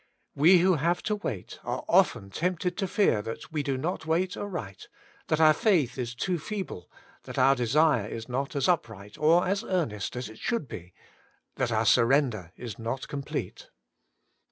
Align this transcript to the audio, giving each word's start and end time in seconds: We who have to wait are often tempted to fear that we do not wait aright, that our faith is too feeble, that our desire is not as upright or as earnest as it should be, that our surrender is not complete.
We 0.33 0.57
who 0.61 0.77
have 0.77 1.03
to 1.03 1.15
wait 1.15 1.59
are 1.63 1.85
often 1.87 2.31
tempted 2.31 2.75
to 2.77 2.87
fear 2.87 3.21
that 3.21 3.51
we 3.51 3.61
do 3.61 3.77
not 3.77 4.03
wait 4.07 4.35
aright, 4.35 4.87
that 5.27 5.39
our 5.39 5.53
faith 5.53 5.99
is 5.99 6.15
too 6.15 6.39
feeble, 6.39 6.89
that 7.25 7.37
our 7.37 7.53
desire 7.53 8.07
is 8.07 8.27
not 8.27 8.55
as 8.55 8.67
upright 8.67 9.19
or 9.19 9.47
as 9.47 9.63
earnest 9.63 10.15
as 10.15 10.27
it 10.27 10.39
should 10.39 10.67
be, 10.67 10.95
that 11.57 11.71
our 11.71 11.85
surrender 11.85 12.51
is 12.57 12.79
not 12.79 13.07
complete. 13.07 13.69